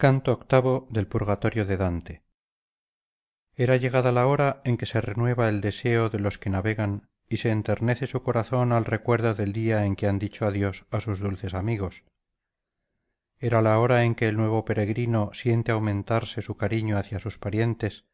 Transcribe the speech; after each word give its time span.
canto 0.00 0.32
octavo 0.32 0.88
del 0.88 1.06
purgatorio 1.06 1.66
de 1.66 1.76
dante. 1.76 2.24
Era 3.54 3.76
llegada 3.76 4.12
la 4.12 4.26
hora 4.26 4.62
en 4.64 4.78
que 4.78 4.86
se 4.86 5.02
renueva 5.02 5.50
el 5.50 5.60
deseo 5.60 6.08
de 6.08 6.18
los 6.18 6.38
que 6.38 6.48
navegan 6.48 7.10
y 7.28 7.36
se 7.36 7.50
enternece 7.50 8.06
su 8.06 8.22
corazón 8.22 8.72
al 8.72 8.86
recuerdo 8.86 9.34
del 9.34 9.52
día 9.52 9.84
en 9.84 9.96
que 9.96 10.06
han 10.06 10.18
dicho 10.18 10.46
adiós 10.46 10.86
a 10.90 11.02
sus 11.02 11.20
dulces 11.20 11.52
amigos. 11.52 12.04
Era 13.38 13.60
la 13.60 13.78
hora 13.78 14.04
en 14.04 14.14
que 14.14 14.26
el 14.26 14.38
nuevo 14.38 14.64
peregrino 14.64 15.32
siente 15.34 15.70
aumentarse 15.70 16.40
su 16.40 16.56
cariño 16.56 16.96
hacia 16.96 17.18
sus 17.18 17.36
parientes 17.36 18.06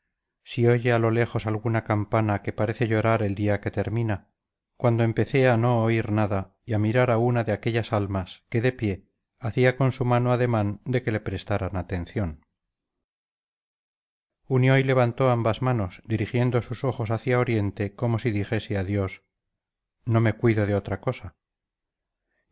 si 0.43 0.66
oye 0.66 0.93
a 0.93 0.98
lo 0.98 1.12
lejos 1.12 1.46
alguna 1.46 1.84
campana 1.84 2.43
que 2.43 2.53
parece 2.53 2.89
llorar 2.89 3.23
el 3.23 3.37
día 3.37 3.61
que 3.61 3.71
termina 3.71 4.32
cuando 4.77 5.05
empecé 5.05 5.48
a 5.48 5.57
no 5.57 5.84
oír 5.84 6.11
nada 6.11 6.57
y 6.64 6.73
a 6.73 6.80
mirar 6.80 7.12
a 7.12 7.18
una 7.18 7.45
de 7.45 7.53
aquellas 7.53 7.93
almas 7.93 8.43
que 8.48 8.61
de 8.61 8.73
pie 8.73 9.05
hacía 9.47 9.77
con 9.77 9.93
su 9.93 10.05
mano 10.05 10.33
ademán 10.33 10.81
de 10.85 11.03
que 11.03 11.12
le 11.12 11.21
prestaran 11.21 11.77
atención. 11.77 12.45
Unió 14.48 14.77
y 14.77 14.83
levantó 14.83 15.30
ambas 15.30 15.62
manos 15.62 16.03
dirigiendo 16.05 16.62
sus 16.62 16.83
ojos 16.83 17.11
hacia 17.11 17.39
oriente 17.39 17.95
como 17.95 18.19
si 18.19 18.33
dijese 18.33 18.77
a 18.77 18.84
dios 18.84 19.23
no 20.05 20.20
me 20.20 20.33
cuido 20.33 20.67
de 20.67 20.75
otra 20.75 21.01
cosa 21.01 21.37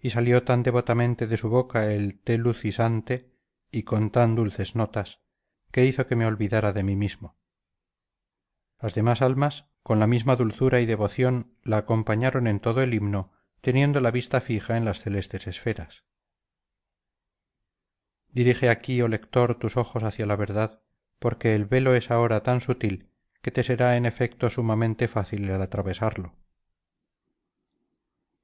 y 0.01 0.11
salió 0.11 0.45
tan 0.45 0.63
devotamente 0.63 1.27
de 1.27 1.37
su 1.37 1.49
boca 1.49 1.93
el 1.93 2.21
te 2.21 2.39
lucis 2.39 2.79
ante 2.79 3.33
y 3.71 3.83
con 3.83 4.11
tan 4.11 4.37
dulces 4.37 4.77
notas 4.77 5.21
que 5.73 5.87
hizo 5.87 6.07
que 6.07 6.15
me 6.15 6.27
olvidara 6.27 6.73
de 6.73 6.83
mí 6.83 6.95
mismo. 6.95 7.39
Las 8.81 8.95
demás 8.95 9.23
almas 9.23 9.71
con 9.83 9.99
la 9.99 10.07
misma 10.07 10.37
dulzura 10.37 10.81
y 10.81 10.87
devoción 10.87 11.57
la 11.63 11.79
acompañaron 11.79 12.47
en 12.47 12.61
todo 12.61 12.83
el 12.83 12.95
himno 12.95 13.33
teniendo 13.61 14.01
la 14.01 14.11
vista 14.11 14.41
fija 14.41 14.77
en 14.77 14.85
las 14.85 15.01
celestes 15.01 15.47
esferas 15.47 16.05
dirige 18.35 18.69
aquí 18.69 19.01
oh 19.01 19.09
lector 19.09 19.55
tus 19.55 19.77
ojos 19.77 20.03
hacia 20.03 20.27
la 20.27 20.37
verdad 20.37 20.83
porque 21.19 21.55
el 21.55 21.65
velo 21.65 21.95
es 21.95 22.11
ahora 22.11 22.43
tan 22.43 22.61
sutil 22.61 23.09
que 23.41 23.51
te 23.51 23.63
será 23.63 23.97
en 23.97 24.05
efecto 24.05 24.51
sumamente 24.51 25.09
fácil 25.09 25.49
el 25.49 25.63
atravesarlo. 25.63 26.35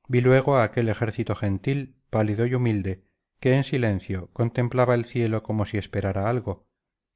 Vi 0.07 0.21
luego 0.21 0.57
a 0.57 0.65
aquel 0.65 0.89
ejército 0.89 1.35
gentil 1.35 1.97
pálido 2.09 2.47
y 2.47 2.55
humilde 2.55 3.05
que 3.41 3.55
en 3.55 3.65
silencio 3.65 4.31
contemplaba 4.33 4.95
el 4.95 5.05
cielo 5.05 5.43
como 5.43 5.67
si 5.67 5.79
esperara 5.79 6.29
algo 6.29 6.67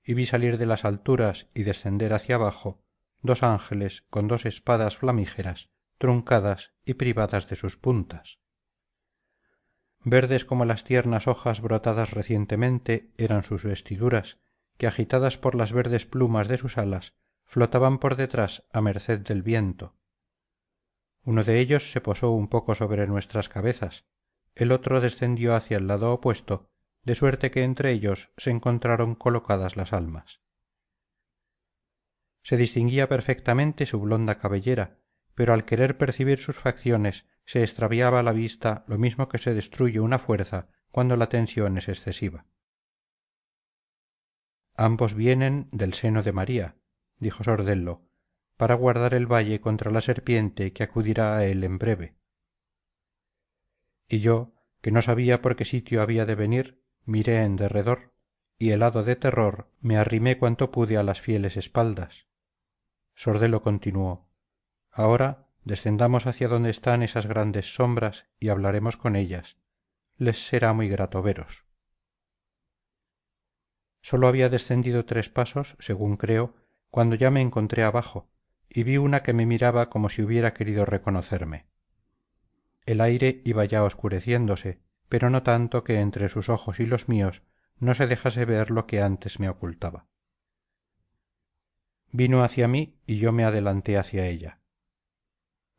y 0.02 0.14
vi 0.14 0.26
salir 0.26 0.58
de 0.58 0.66
las 0.66 0.84
alturas 0.84 1.48
y 1.54 1.62
descender 1.62 2.12
hacia 2.12 2.34
abajo 2.34 2.82
dos 3.22 3.42
ángeles 3.42 4.04
con 4.10 4.28
dos 4.28 4.46
espadas 4.46 4.96
flamígeras 4.96 5.70
truncadas 5.98 6.72
y 6.84 6.94
privadas 6.94 7.48
de 7.48 7.56
sus 7.56 7.76
puntas 7.76 8.38
verdes 10.04 10.44
como 10.44 10.64
las 10.64 10.84
tiernas 10.84 11.26
hojas 11.26 11.60
brotadas 11.60 12.10
recientemente 12.10 13.10
eran 13.16 13.42
sus 13.42 13.64
vestiduras 13.64 14.38
que 14.76 14.86
agitadas 14.86 15.38
por 15.38 15.54
las 15.54 15.72
verdes 15.72 16.04
plumas 16.04 16.46
de 16.48 16.58
sus 16.58 16.78
alas 16.78 17.14
flotaban 17.44 17.98
por 17.98 18.16
detrás 18.16 18.64
a 18.72 18.80
merced 18.80 19.20
del 19.20 19.42
viento. 19.42 19.96
Uno 21.22 21.42
de 21.42 21.58
ellos 21.58 21.90
se 21.90 22.00
posó 22.00 22.30
un 22.32 22.48
poco 22.48 22.74
sobre 22.74 23.06
nuestras 23.06 23.48
cabezas 23.48 24.04
el 24.54 24.70
otro 24.70 25.00
descendió 25.00 25.54
hacia 25.56 25.78
el 25.78 25.88
lado 25.88 26.12
opuesto 26.12 26.70
de 27.02 27.14
suerte 27.14 27.50
que 27.50 27.64
entre 27.64 27.90
ellos 27.90 28.30
se 28.36 28.50
encontraron 28.50 29.14
colocadas 29.14 29.76
las 29.76 29.92
almas. 29.92 30.40
Se 32.42 32.56
distinguía 32.56 33.08
perfectamente 33.08 33.86
su 33.86 34.00
blonda 34.00 34.38
cabellera 34.38 34.98
pero 35.34 35.52
al 35.52 35.64
querer 35.64 35.98
percibir 35.98 36.38
sus 36.38 36.58
facciones 36.58 37.26
se 37.44 37.62
extraviaba 37.62 38.22
la 38.22 38.32
vista 38.32 38.84
lo 38.86 38.98
mismo 38.98 39.28
que 39.28 39.38
se 39.38 39.54
destruye 39.54 40.00
una 40.00 40.18
fuerza 40.18 40.68
cuando 40.90 41.16
la 41.16 41.28
tensión 41.28 41.76
es 41.78 41.88
excesiva. 41.88 42.46
Ambos 44.76 45.14
vienen 45.14 45.68
del 45.70 45.94
seno 45.94 46.22
de 46.22 46.32
maría 46.32 46.76
dijo 47.18 47.44
sordello 47.44 48.02
para 48.56 48.74
guardar 48.74 49.14
el 49.14 49.26
valle 49.26 49.60
contra 49.60 49.90
la 49.90 50.00
serpiente 50.00 50.72
que 50.72 50.82
acudirá 50.84 51.36
a 51.36 51.44
él 51.44 51.64
en 51.64 51.78
breve. 51.78 52.16
Y 54.08 54.20
yo 54.20 54.54
que 54.80 54.90
no 54.90 55.02
sabía 55.02 55.40
por 55.40 55.56
qué 55.56 55.64
sitio 55.64 56.02
había 56.02 56.26
de 56.26 56.34
venir 56.34 56.84
miré 57.04 57.42
en 57.42 57.56
derredor 57.56 58.14
y 58.58 58.70
helado 58.70 59.02
de 59.02 59.16
terror 59.16 59.70
me 59.80 59.96
arrimé 59.96 60.38
cuanto 60.38 60.70
pude 60.70 60.96
a 60.96 61.02
las 61.02 61.20
fieles 61.20 61.56
espaldas. 61.56 62.26
Sordello 63.14 63.62
continuó. 63.62 64.28
Ahora 64.90 65.43
descendamos 65.64 66.26
hacia 66.26 66.48
donde 66.48 66.70
están 66.70 67.02
esas 67.02 67.26
grandes 67.26 67.74
sombras 67.74 68.26
y 68.38 68.48
hablaremos 68.48 68.96
con 68.96 69.16
ellas. 69.16 69.56
Les 70.16 70.46
será 70.46 70.72
muy 70.72 70.88
grato 70.88 71.22
veros. 71.22 71.64
Sólo 74.02 74.28
había 74.28 74.50
descendido 74.50 75.06
tres 75.06 75.30
pasos 75.30 75.76
según 75.78 76.16
creo 76.16 76.54
cuando 76.90 77.16
ya 77.16 77.30
me 77.30 77.40
encontré 77.40 77.82
abajo 77.82 78.28
y 78.68 78.82
vi 78.82 78.98
una 78.98 79.22
que 79.22 79.32
me 79.32 79.46
miraba 79.46 79.88
como 79.88 80.10
si 80.10 80.22
hubiera 80.22 80.52
querido 80.52 80.84
reconocerme. 80.84 81.66
El 82.84 83.00
aire 83.00 83.40
iba 83.44 83.64
ya 83.64 83.82
oscureciéndose 83.82 84.80
pero 85.08 85.30
no 85.30 85.42
tanto 85.42 85.84
que 85.84 86.00
entre 86.00 86.28
sus 86.28 86.48
ojos 86.48 86.80
y 86.80 86.86
los 86.86 87.08
míos 87.08 87.42
no 87.78 87.94
se 87.94 88.06
dejase 88.06 88.44
ver 88.44 88.70
lo 88.70 88.86
que 88.86 89.00
antes 89.00 89.40
me 89.40 89.48
ocultaba. 89.48 90.06
Vino 92.10 92.42
hacia 92.44 92.68
mí 92.68 93.00
y 93.06 93.18
yo 93.18 93.32
me 93.32 93.44
adelanté 93.44 93.96
hacia 93.96 94.26
ella 94.26 94.60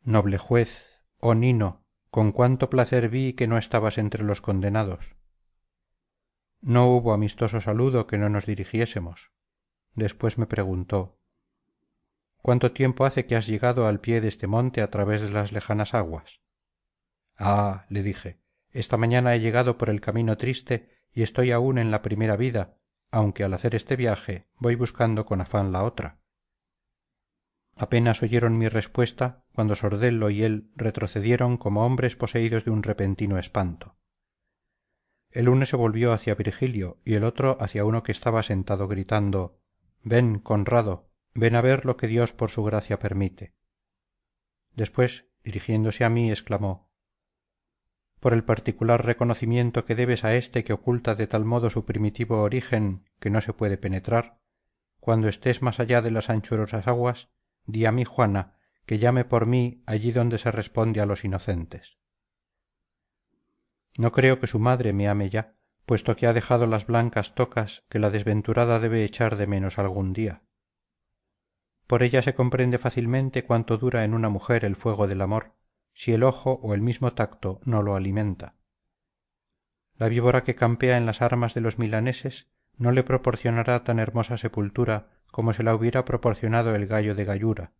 noble 0.06 0.38
juez 0.38 1.04
oh 1.18 1.34
nino 1.34 1.84
con 2.10 2.32
cuánto 2.32 2.70
placer 2.70 3.10
vi 3.10 3.34
que 3.34 3.46
no 3.46 3.58
estabas 3.58 3.98
entre 3.98 4.24
los 4.24 4.40
condenados. 4.40 5.16
No 6.62 6.88
hubo 6.88 7.12
amistoso 7.12 7.60
saludo 7.60 8.06
que 8.06 8.16
no 8.16 8.30
nos 8.30 8.46
dirigiésemos. 8.46 9.32
Después 9.94 10.38
me 10.38 10.46
preguntó 10.46 11.18
cuánto 12.46 12.70
tiempo 12.70 13.04
hace 13.04 13.26
que 13.26 13.34
has 13.34 13.48
llegado 13.48 13.88
al 13.88 13.98
pie 13.98 14.20
de 14.20 14.28
este 14.28 14.46
monte 14.46 14.80
a 14.80 14.88
través 14.88 15.20
de 15.20 15.30
las 15.30 15.50
lejanas 15.50 15.94
aguas 15.94 16.40
ah 17.36 17.86
le 17.88 18.04
dije 18.04 18.40
esta 18.70 18.96
mañana 18.96 19.34
he 19.34 19.40
llegado 19.40 19.76
por 19.76 19.90
el 19.90 20.00
camino 20.00 20.36
triste 20.36 21.02
y 21.12 21.22
estoy 21.22 21.50
aún 21.50 21.76
en 21.76 21.90
la 21.90 22.02
primera 22.02 22.36
vida 22.36 22.78
aunque 23.10 23.42
al 23.42 23.52
hacer 23.52 23.74
este 23.74 23.96
viaje 23.96 24.46
voy 24.58 24.76
buscando 24.76 25.26
con 25.26 25.40
afán 25.40 25.72
la 25.72 25.82
otra 25.82 26.20
apenas 27.76 28.22
oyeron 28.22 28.58
mi 28.58 28.68
respuesta 28.68 29.44
cuando 29.52 29.76
sordello 29.76 30.30
y 30.30 30.42
él 30.42 30.70
retrocedieron 30.74 31.58
como 31.58 31.84
hombres 31.84 32.16
poseídos 32.16 32.64
de 32.64 32.70
un 32.70 32.82
repentino 32.82 33.38
espanto. 33.38 33.96
El 35.30 35.50
uno 35.50 35.66
se 35.66 35.76
volvió 35.76 36.12
hacia 36.12 36.34
virgilio 36.34 36.98
y 37.04 37.14
el 37.14 37.24
otro 37.24 37.58
hacia 37.60 37.84
uno 37.84 38.02
que 38.02 38.12
estaba 38.12 38.42
sentado 38.42 38.88
gritando 38.88 39.60
ven 40.02 40.38
conrado 40.38 41.10
ven 41.34 41.54
a 41.54 41.60
ver 41.60 41.84
lo 41.84 41.98
que 41.98 42.06
dios 42.06 42.32
por 42.32 42.50
su 42.50 42.64
gracia 42.64 42.98
permite 42.98 43.54
después 44.74 45.26
dirigiéndose 45.42 46.04
a 46.04 46.08
mí 46.08 46.30
exclamó 46.30 46.90
por 48.20 48.32
el 48.32 48.44
particular 48.44 49.04
reconocimiento 49.04 49.84
que 49.84 49.94
debes 49.94 50.24
a 50.24 50.34
éste 50.34 50.64
que 50.64 50.72
oculta 50.72 51.14
de 51.14 51.26
tal 51.26 51.44
modo 51.44 51.68
su 51.70 51.84
primitivo 51.84 52.40
origen 52.40 53.04
que 53.20 53.30
no 53.30 53.40
se 53.42 53.52
puede 53.52 53.76
penetrar 53.76 54.38
cuando 55.00 55.28
estés 55.28 55.60
más 55.60 55.80
allá 55.80 56.00
de 56.00 56.12
las 56.12 56.30
anchurosas 56.30 56.86
aguas 56.86 57.28
a 57.86 57.92
mi 57.92 58.04
juana 58.04 58.54
que 58.86 58.98
llame 58.98 59.24
por 59.24 59.46
mí 59.46 59.82
allí 59.86 60.12
donde 60.12 60.38
se 60.38 60.50
responde 60.50 61.00
a 61.00 61.06
los 61.06 61.24
inocentes. 61.24 61.98
No 63.98 64.12
creo 64.12 64.38
que 64.38 64.46
su 64.46 64.58
madre 64.58 64.92
me 64.92 65.08
ame 65.08 65.30
ya 65.30 65.56
puesto 65.86 66.16
que 66.16 66.26
ha 66.26 66.32
dejado 66.32 66.66
las 66.66 66.86
blancas 66.86 67.34
tocas 67.34 67.84
que 67.88 68.00
la 68.00 68.10
desventurada 68.10 68.80
debe 68.80 69.04
echar 69.04 69.36
de 69.36 69.46
menos 69.46 69.78
algún 69.78 70.12
día. 70.12 70.42
Por 71.86 72.02
ella 72.02 72.22
se 72.22 72.34
comprende 72.34 72.78
fácilmente 72.78 73.44
cuánto 73.44 73.78
dura 73.78 74.02
en 74.02 74.12
una 74.12 74.28
mujer 74.28 74.64
el 74.64 74.74
fuego 74.74 75.06
del 75.06 75.20
amor 75.22 75.54
si 75.94 76.12
el 76.12 76.24
ojo 76.24 76.60
o 76.62 76.74
el 76.74 76.82
mismo 76.82 77.14
tacto 77.14 77.60
no 77.64 77.82
lo 77.82 77.94
alimenta. 77.94 78.56
La 79.94 80.08
víbora 80.08 80.42
que 80.42 80.56
campea 80.56 80.98
en 80.98 81.06
las 81.06 81.22
armas 81.22 81.54
de 81.54 81.62
los 81.62 81.78
milaneses 81.78 82.48
no 82.76 82.92
le 82.92 83.02
proporcionará 83.02 83.82
tan 83.82 83.98
hermosa 83.98 84.36
sepultura 84.36 85.15
como 85.36 85.52
se 85.52 85.62
la 85.62 85.74
hubiera 85.74 86.06
proporcionado 86.06 86.74
el 86.74 86.86
gallo 86.86 87.14
de 87.14 87.26
gallura. 87.26 87.74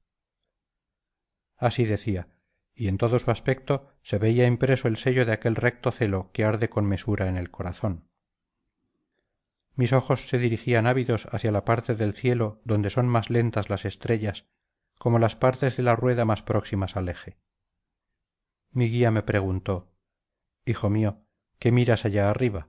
Así 1.56 1.86
decía 1.86 2.28
y 2.74 2.88
en 2.88 2.98
todo 2.98 3.18
su 3.18 3.30
aspecto 3.30 3.94
se 4.02 4.18
veía 4.18 4.46
impreso 4.46 4.88
el 4.88 4.98
sello 4.98 5.24
de 5.24 5.32
aquel 5.32 5.56
recto 5.56 5.90
celo 5.90 6.30
que 6.34 6.44
arde 6.44 6.68
con 6.68 6.84
mesura 6.84 7.28
en 7.28 7.38
el 7.38 7.50
corazón. 7.50 8.10
Mis 9.74 9.94
ojos 9.94 10.28
se 10.28 10.38
dirigían 10.38 10.86
ávidos 10.86 11.28
hacia 11.32 11.50
la 11.50 11.64
parte 11.64 11.94
del 11.94 12.12
cielo 12.12 12.60
donde 12.64 12.90
son 12.90 13.08
más 13.08 13.30
lentas 13.30 13.70
las 13.70 13.86
estrellas 13.86 14.44
como 14.98 15.18
las 15.18 15.34
partes 15.34 15.78
de 15.78 15.82
la 15.82 15.96
rueda 15.96 16.26
más 16.26 16.42
próximas 16.42 16.94
al 16.94 17.08
eje. 17.08 17.38
Mi 18.68 18.90
guía 18.90 19.10
me 19.10 19.22
preguntó 19.22 19.94
hijo 20.66 20.90
mío 20.90 21.24
qué 21.58 21.72
miras 21.72 22.04
allá 22.04 22.28
arriba 22.28 22.68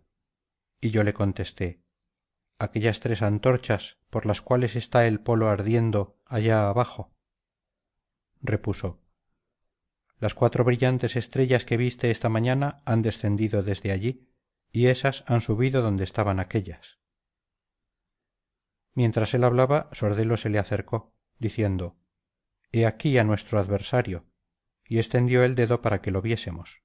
y 0.80 0.92
yo 0.92 1.04
le 1.04 1.14
contesté 1.14 1.84
aquellas 2.60 3.00
tres 3.00 3.22
antorchas 3.22 3.98
por 4.10 4.26
las 4.26 4.42
cuales 4.42 4.76
está 4.76 5.06
el 5.08 5.20
polo 5.20 5.50
ardiendo 5.50 6.20
allá 6.26 6.70
abajo 6.70 7.14
repuso. 8.42 9.02
Las 10.20 10.34
cuatro 10.34 10.64
brillantes 10.64 11.16
estrellas 11.16 11.66
que 11.66 11.78
viste 11.78 12.12
esta 12.12 12.30
mañana 12.30 12.82
han 12.86 13.02
descendido 13.02 13.64
desde 13.64 13.92
allí 13.92 14.28
y 14.72 14.88
ésas 14.88 15.24
han 15.28 15.42
subido 15.42 15.82
donde 15.82 16.04
estaban 16.04 16.40
aquéllas 16.40 16.98
mientras 18.98 19.36
él 19.36 19.44
hablaba 19.44 19.90
sordelo 19.92 20.38
se 20.38 20.50
le 20.50 20.58
acercó 20.58 21.14
diciendo 21.38 22.00
he 22.72 22.88
aquí 22.88 23.20
a 23.20 23.24
nuestro 23.24 23.60
adversario 23.60 24.26
y 24.86 24.98
extendió 24.98 25.44
el 25.44 25.54
dedo 25.54 25.84
para 25.84 26.02
que 26.02 26.10
lo 26.10 26.24
viésemos 26.24 26.82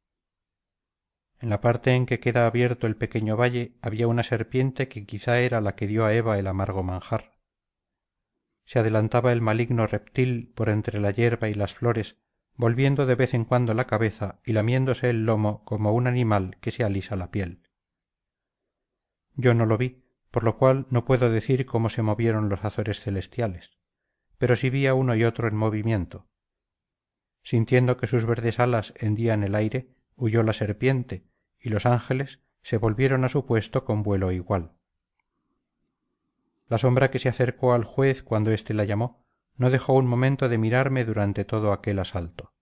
en 1.43 1.50
la 1.50 1.61
parte 1.61 1.91
en 1.91 2.06
que 2.06 2.21
queda 2.21 2.47
abierto 2.47 2.87
el 2.87 2.97
pequeño 2.97 3.37
valle 3.37 3.77
había 3.83 4.06
una 4.06 4.23
serpiente 4.23 4.87
que 4.87 5.05
quizá 5.05 5.41
era 5.41 5.61
la 5.61 5.75
que 5.75 5.89
dio 5.89 6.05
a 6.05 6.15
eva 6.15 6.39
el 6.39 6.47
amargo 6.47 6.85
manjar. 6.85 7.37
Se 8.65 8.79
adelantaba 8.79 9.33
el 9.33 9.41
maligno 9.41 9.89
reptil 9.89 10.53
por 10.55 10.69
entre 10.69 11.00
la 11.00 11.11
hierba 11.11 11.49
y 11.49 11.55
las 11.55 11.75
flores 11.75 12.17
volviendo 12.55 13.06
de 13.06 13.17
vez 13.17 13.35
en 13.35 13.44
cuando 13.44 13.75
la 13.75 13.89
cabeza 13.89 14.41
y 14.44 14.53
lamiéndose 14.53 15.11
el 15.11 15.27
lomo 15.27 15.65
como 15.65 15.93
un 15.93 16.06
animal 16.06 16.59
que 16.61 16.71
se 16.71 16.85
alisa 16.85 17.17
la 17.17 17.33
piel. 17.33 17.69
Yo 19.35 19.53
no 19.53 19.67
lo 19.67 19.77
vi 19.79 20.05
por 20.31 20.44
lo 20.44 20.56
cual 20.56 20.87
no 20.91 21.05
puedo 21.05 21.29
decir 21.29 21.67
cómo 21.67 21.91
se 21.91 22.03
movieron 22.03 22.49
los 22.49 22.65
azores 22.65 23.00
celestiales 23.00 23.83
pero 24.39 24.55
sí 24.55 24.71
vi 24.71 24.87
a 24.87 24.94
uno 24.94 25.15
y 25.15 25.23
otro 25.23 25.47
en 25.47 25.56
movimiento. 25.56 26.29
Sintiendo 27.43 27.97
que 27.97 28.09
sus 28.09 28.27
verdes 28.27 28.59
alas 28.59 28.93
hendían 28.97 29.44
el 29.44 29.55
aire 29.55 29.94
huyó 30.17 30.43
la 30.43 30.53
serpiente 30.53 31.31
y 31.62 31.70
los 31.70 31.87
ángeles 31.87 32.41
se 32.62 32.76
volvieron 32.76 33.25
a 33.25 33.29
su 33.29 33.47
puesto 33.47 33.85
con 33.85 34.03
vuelo 34.03 34.32
igual. 34.32 34.73
La 36.67 36.79
sombra 36.79 37.11
que 37.11 37.19
se 37.19 37.29
acercó 37.29 37.73
al 37.73 37.85
juez 37.85 38.23
cuando 38.23 38.50
éste 38.50 38.75
la 38.75 38.85
llamó 38.85 39.25
no 39.56 39.70
dejó 39.70 39.94
un 39.94 40.06
momento 40.06 40.49
de 40.49 40.59
mirarme 40.59 41.05
durante 41.05 41.44
todo 41.44 41.73
aquel 41.73 41.99
asalto. 41.99 42.53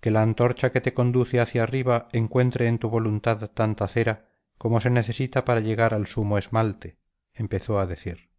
Que 0.00 0.10
la 0.10 0.22
antorcha 0.22 0.70
que 0.70 0.80
te 0.80 0.94
conduce 0.94 1.40
hacia 1.40 1.62
arriba 1.62 2.08
encuentre 2.12 2.68
en 2.68 2.78
tu 2.78 2.88
voluntad 2.88 3.50
tanta 3.50 3.88
cera 3.88 4.30
como 4.58 4.80
se 4.80 4.90
necesita 4.90 5.44
para 5.44 5.60
llegar 5.60 5.94
al 5.94 6.06
sumo 6.06 6.38
esmalte 6.38 6.98
empezó 7.32 7.78
a 7.78 7.86
decir. 7.86 8.30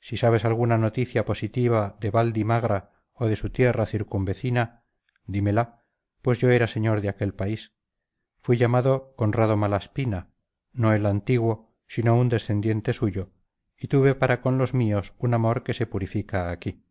Si 0.00 0.16
sabes 0.16 0.44
alguna 0.44 0.76
noticia 0.76 1.24
positiva 1.24 1.96
de 2.00 2.10
valdimagra 2.10 2.92
o 3.14 3.26
de 3.26 3.36
su 3.36 3.50
tierra 3.50 3.86
circunvecina 3.86 4.84
dímela 5.24 5.83
pues 6.24 6.38
yo 6.40 6.50
era 6.50 6.66
señor 6.66 7.02
de 7.02 7.10
aquel 7.10 7.34
país. 7.34 7.74
Fui 8.40 8.56
llamado 8.56 9.14
conrado 9.14 9.58
malaspina 9.58 10.30
no 10.72 10.94
el 10.94 11.04
antiguo 11.04 11.76
sino 11.86 12.16
un 12.16 12.30
descendiente 12.30 12.94
suyo 12.94 13.30
y 13.76 13.88
tuve 13.88 14.14
para 14.14 14.40
con 14.40 14.56
los 14.56 14.72
míos 14.72 15.12
un 15.18 15.34
amor 15.34 15.64
que 15.64 15.74
se 15.74 15.86
purifica 15.86 16.50
aquí. 16.50 16.82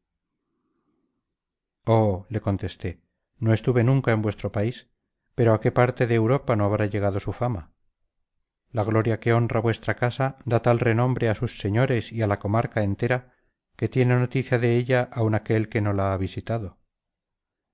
Oh 1.83 2.27
le 2.29 2.41
contesté 2.41 3.01
no 3.39 3.53
estuve 3.53 3.83
nunca 3.83 4.11
en 4.11 4.21
vuestro 4.21 4.51
país 4.51 4.87
pero 5.33 5.55
a 5.55 5.61
qué 5.61 5.71
parte 5.71 6.05
de 6.05 6.13
europa 6.13 6.55
no 6.55 6.65
habrá 6.65 6.85
llegado 6.85 7.19
su 7.19 7.33
fama 7.33 7.73
la 8.71 8.83
gloria 8.83 9.19
que 9.19 9.33
honra 9.33 9.61
vuestra 9.61 9.95
casa 9.95 10.37
da 10.45 10.61
tal 10.61 10.79
renombre 10.79 11.29
a 11.29 11.35
sus 11.35 11.57
señores 11.57 12.11
y 12.11 12.21
a 12.21 12.27
la 12.27 12.37
comarca 12.37 12.83
entera 12.83 13.33
que 13.75 13.89
tiene 13.89 14.15
noticia 14.15 14.59
de 14.59 14.77
ella 14.77 15.09
aun 15.11 15.33
aquel 15.33 15.69
que 15.69 15.81
no 15.81 15.93
la 15.93 16.13
ha 16.13 16.17
visitado. 16.17 16.77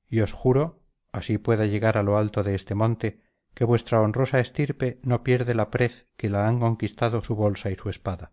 Y 0.09 0.21
os 0.21 0.31
juro 0.33 0.79
así 1.11 1.37
pueda 1.37 1.65
llegar 1.65 1.97
a 1.97 2.03
lo 2.03 2.17
alto 2.17 2.43
de 2.43 2.55
este 2.55 2.75
monte 2.75 3.21
que 3.53 3.65
vuestra 3.65 4.01
honrosa 4.01 4.39
estirpe 4.39 4.99
no 5.03 5.23
pierde 5.23 5.53
la 5.53 5.69
prez 5.69 6.07
que 6.17 6.29
la 6.29 6.47
han 6.47 6.59
conquistado 6.59 7.23
su 7.23 7.35
bolsa 7.35 7.71
y 7.71 7.75
su 7.75 7.89
espada. 7.89 8.31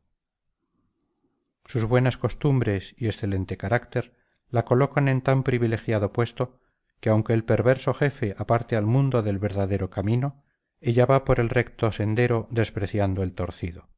Sus 1.64 1.84
buenas 1.84 2.16
costumbres 2.16 2.94
y 2.96 3.06
excelente 3.06 3.56
carácter 3.56 4.14
la 4.48 4.64
colocan 4.64 5.08
en 5.08 5.22
tan 5.22 5.42
privilegiado 5.42 6.12
puesto 6.12 6.60
que 7.00 7.08
aunque 7.10 7.32
el 7.32 7.44
perverso 7.44 7.92
jefe 7.92 8.34
aparte 8.38 8.76
al 8.76 8.86
mundo 8.86 9.22
del 9.22 9.38
verdadero 9.38 9.90
camino 9.90 10.44
ella 10.80 11.06
va 11.06 11.24
por 11.24 11.40
el 11.40 11.48
recto 11.48 11.90
sendero 11.90 12.46
despreciando 12.50 13.22
el 13.22 13.32
torcido. 13.32 13.88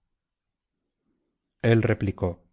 Él 1.61 1.83
replicó 1.83 2.49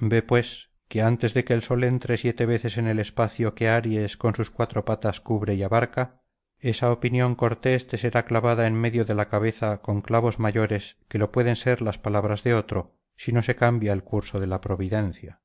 ve 0.00 0.22
pues 0.22 0.67
que 0.88 1.02
antes 1.02 1.34
de 1.34 1.44
que 1.44 1.54
el 1.54 1.62
sol 1.62 1.84
entre 1.84 2.16
siete 2.16 2.46
veces 2.46 2.78
en 2.78 2.88
el 2.88 2.98
espacio 2.98 3.54
que 3.54 3.68
aries 3.68 4.16
con 4.16 4.34
sus 4.34 4.50
cuatro 4.50 4.84
patas 4.84 5.20
cubre 5.20 5.54
y 5.54 5.62
abarca 5.62 6.22
esa 6.58 6.90
opinión 6.90 7.34
cortés 7.34 7.86
te 7.86 7.98
será 7.98 8.24
clavada 8.24 8.66
en 8.66 8.74
medio 8.74 9.04
de 9.04 9.14
la 9.14 9.28
cabeza 9.28 9.80
con 9.80 10.00
clavos 10.00 10.38
mayores 10.38 10.96
que 11.08 11.18
lo 11.18 11.30
pueden 11.30 11.56
ser 11.56 11.82
las 11.82 11.98
palabras 11.98 12.42
de 12.42 12.54
otro 12.54 12.98
si 13.16 13.32
no 13.32 13.42
se 13.42 13.54
cambia 13.54 13.92
el 13.92 14.02
curso 14.02 14.40
de 14.40 14.46
la 14.46 14.60
providencia 14.60 15.40